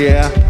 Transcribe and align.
Yeah. 0.00 0.49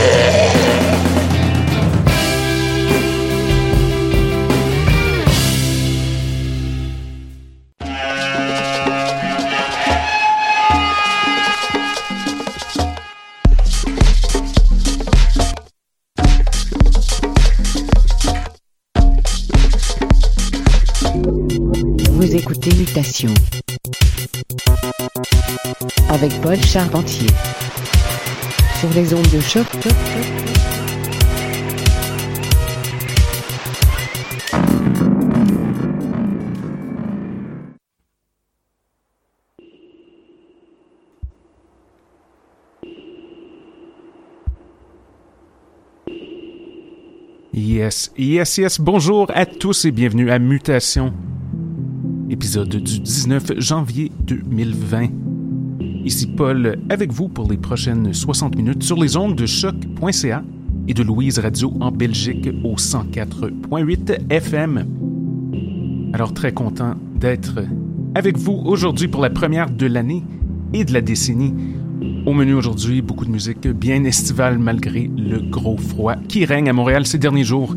Charpentier 26.71 27.27
sur 28.79 28.89
les 28.95 29.13
ondes 29.13 29.27
de 29.29 29.41
choc. 29.41 29.65
Yes, 47.53 48.13
yes, 48.17 48.57
yes. 48.57 48.79
Bonjour 48.79 49.29
à 49.35 49.45
tous 49.45 49.83
et 49.83 49.91
bienvenue 49.91 50.31
à 50.31 50.39
Mutation, 50.39 51.13
épisode 52.29 52.69
du 52.69 52.99
19 53.01 53.59
janvier 53.59 54.09
2020. 54.21 55.30
Ici 56.03 56.25
Paul 56.25 56.79
avec 56.89 57.11
vous 57.11 57.27
pour 57.27 57.49
les 57.49 57.57
prochaines 57.57 58.11
60 58.11 58.55
minutes 58.55 58.81
sur 58.81 58.97
les 58.97 59.17
ondes 59.17 59.35
de 59.35 59.45
choc.ca 59.45 60.43
et 60.87 60.93
de 60.95 61.03
Louise 61.03 61.37
Radio 61.37 61.73
en 61.79 61.91
Belgique 61.91 62.49
au 62.63 62.73
104.8 62.73 64.31
FM. 64.31 64.85
Alors 66.13 66.33
très 66.33 66.53
content 66.53 66.95
d'être 67.15 67.59
avec 68.15 68.35
vous 68.37 68.63
aujourd'hui 68.65 69.07
pour 69.09 69.21
la 69.21 69.29
première 69.29 69.69
de 69.69 69.85
l'année 69.85 70.23
et 70.73 70.85
de 70.85 70.91
la 70.91 71.01
décennie. 71.01 71.53
Au 72.25 72.33
menu 72.33 72.55
aujourd'hui, 72.55 73.03
beaucoup 73.03 73.25
de 73.25 73.31
musique 73.31 73.67
bien 73.67 74.03
estivale 74.03 74.57
malgré 74.57 75.09
le 75.15 75.39
gros 75.39 75.77
froid 75.77 76.15
qui 76.27 76.45
règne 76.45 76.69
à 76.69 76.73
Montréal 76.73 77.05
ces 77.05 77.19
derniers 77.19 77.43
jours. 77.43 77.75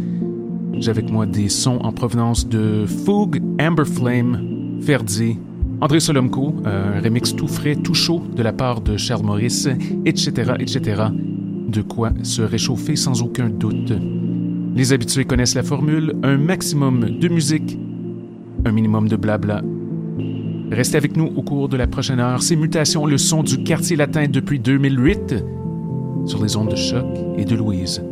J'ai 0.72 0.90
avec 0.90 1.10
moi 1.10 1.26
des 1.26 1.50
sons 1.50 1.78
en 1.82 1.92
provenance 1.92 2.48
de 2.48 2.86
Foug, 2.86 3.42
Amber 3.60 3.84
Flame, 3.84 4.80
Ferdi, 4.80 5.38
André 5.80 6.00
Solomko, 6.00 6.54
un 6.64 7.00
remix 7.00 7.34
tout 7.34 7.48
frais, 7.48 7.76
tout 7.76 7.94
chaud 7.94 8.22
de 8.34 8.42
la 8.42 8.52
part 8.52 8.80
de 8.80 8.96
Charles 8.96 9.24
Maurice, 9.24 9.68
etc., 10.06 10.52
etc. 10.58 11.02
De 11.68 11.82
quoi 11.82 12.12
se 12.22 12.42
réchauffer 12.42 12.96
sans 12.96 13.22
aucun 13.22 13.48
doute. 13.48 13.92
Les 14.74 14.92
habitués 14.92 15.24
connaissent 15.24 15.54
la 15.54 15.62
formule, 15.62 16.14
un 16.22 16.36
maximum 16.36 17.18
de 17.18 17.28
musique, 17.28 17.78
un 18.64 18.72
minimum 18.72 19.08
de 19.08 19.16
blabla. 19.16 19.62
Restez 20.70 20.96
avec 20.96 21.16
nous 21.16 21.30
au 21.36 21.42
cours 21.42 21.68
de 21.68 21.76
la 21.76 21.86
prochaine 21.86 22.20
heure. 22.20 22.42
C'est 22.42 22.56
Mutations, 22.56 23.06
le 23.06 23.18
son 23.18 23.42
du 23.42 23.62
quartier 23.62 23.96
latin 23.96 24.26
depuis 24.28 24.58
2008, 24.58 25.44
sur 26.26 26.42
les 26.42 26.56
ondes 26.56 26.70
de 26.70 26.76
choc 26.76 27.06
et 27.36 27.44
de 27.44 27.54
Louise. 27.54 28.02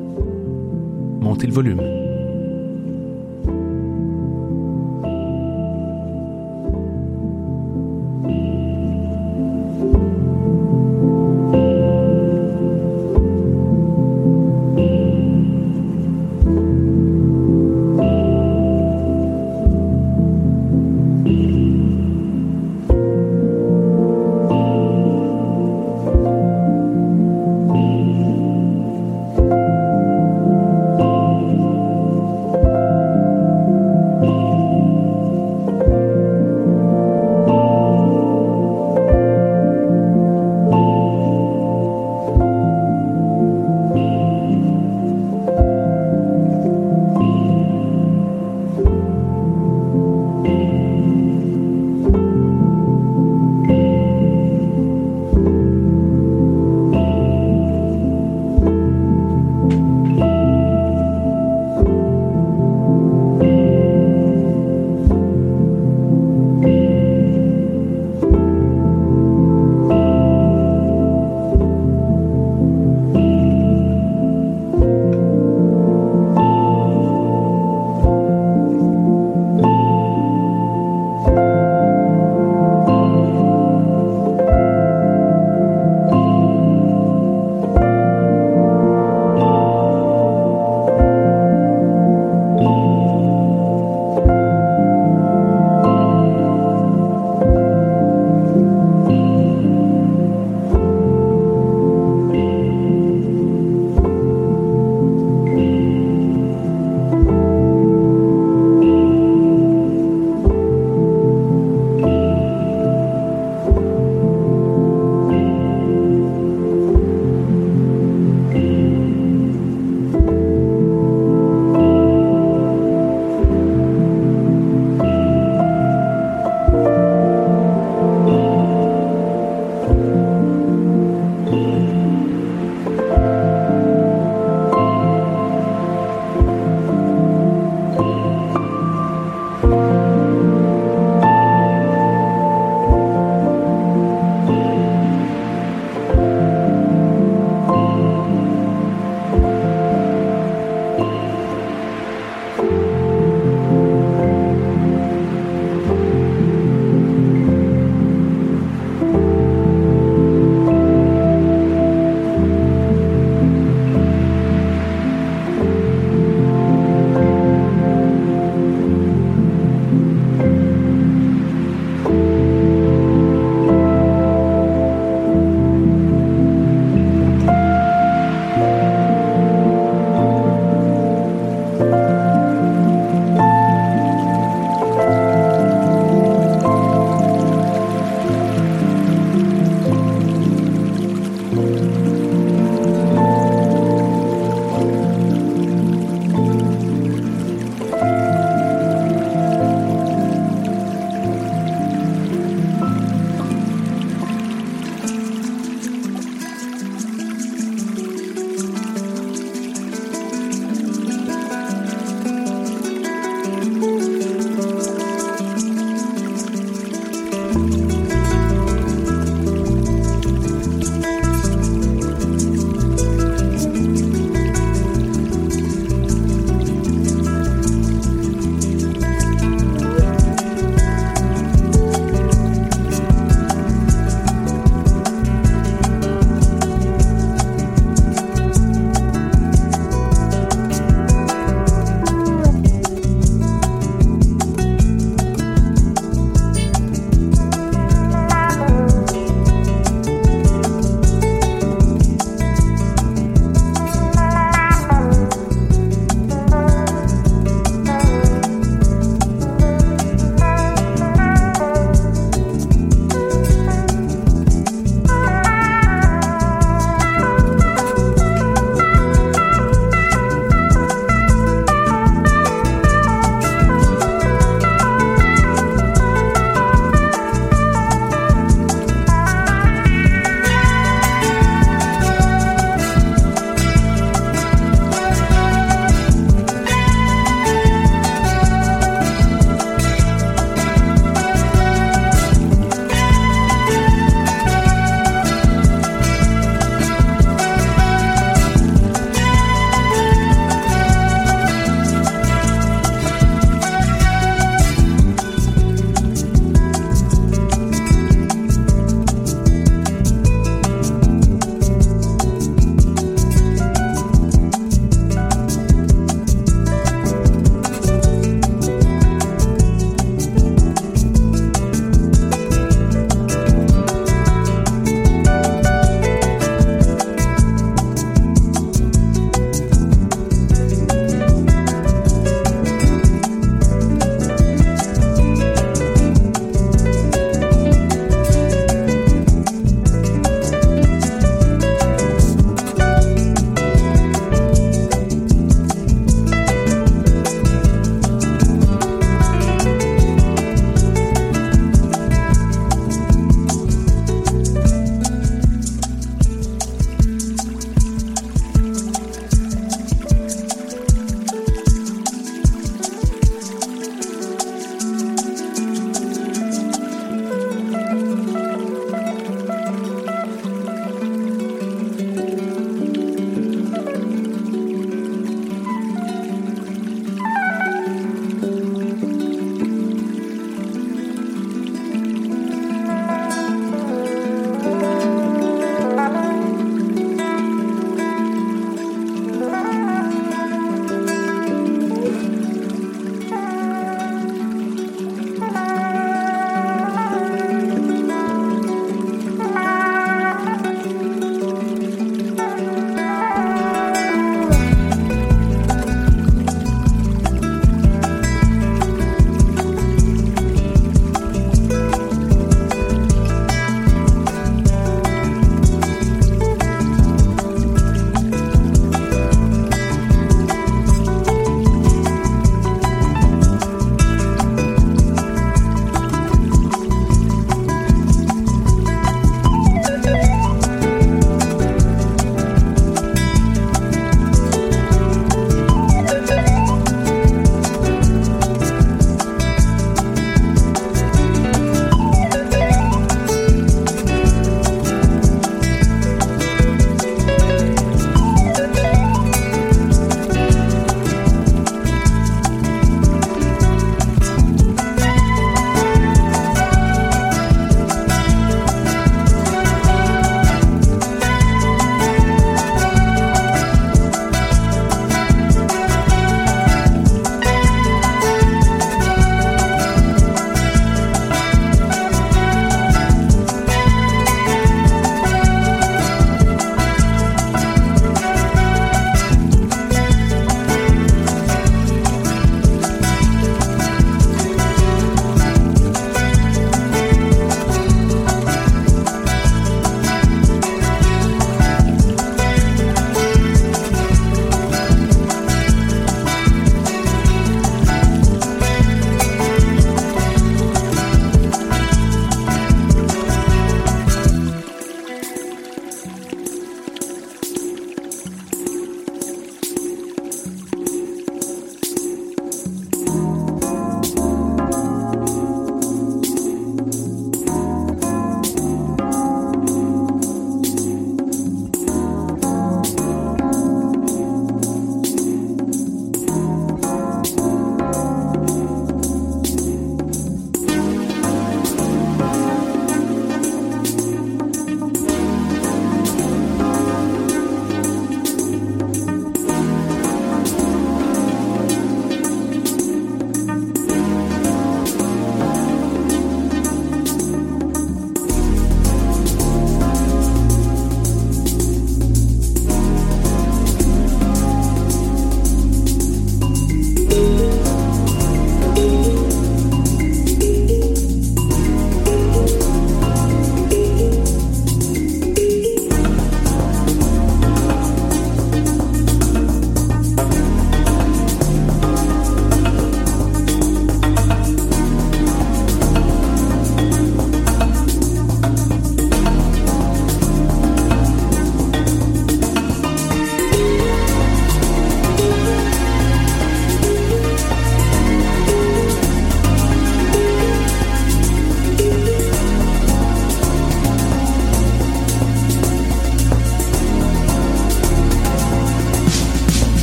Montez 1.21 1.47
le 1.47 1.53
volume. 1.53 2.01